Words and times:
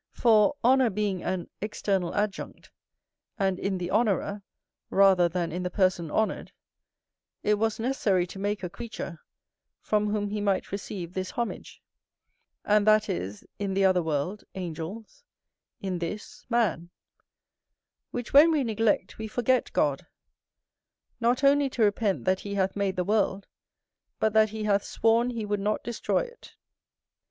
For, 0.13 0.55
honour 0.63 0.89
being 0.89 1.21
an 1.21 1.47
external 1.61 2.15
adjunct, 2.15 2.71
and 3.37 3.59
in 3.59 3.77
the 3.77 3.91
honourer 3.91 4.41
rather 4.89 5.29
than 5.29 5.51
in 5.51 5.61
the 5.61 5.69
person 5.69 6.09
honoured, 6.09 6.51
it 7.43 7.59
was 7.59 7.79
necessary 7.79 8.25
to 8.25 8.39
make 8.39 8.63
a 8.63 8.69
creature, 8.71 9.19
from 9.79 10.09
whom 10.09 10.31
he 10.31 10.41
might 10.41 10.71
receive 10.71 11.13
this 11.13 11.29
homage: 11.29 11.83
and 12.65 12.87
that 12.87 13.09
is, 13.09 13.45
in 13.59 13.75
the 13.75 13.85
other 13.85 14.01
world, 14.01 14.43
angels, 14.55 15.23
in 15.81 15.99
this, 15.99 16.47
man; 16.49 16.89
which 18.09 18.33
when 18.33 18.49
we 18.49 18.63
neglect, 18.63 19.19
we 19.19 19.27
forget 19.27 19.71
God, 19.71 20.07
not 21.19 21.43
only 21.43 21.69
to 21.69 21.83
repent 21.83 22.25
that 22.25 22.39
he 22.39 22.55
hath 22.55 22.75
made 22.75 22.95
the 22.95 23.03
world, 23.03 23.45
but 24.19 24.33
that 24.33 24.49
he 24.49 24.63
hath 24.63 24.83
sworn 24.83 25.29
he 25.29 25.45
would 25.45 25.59
not 25.59 25.83
destroy 25.83 26.21
it. 26.23 26.55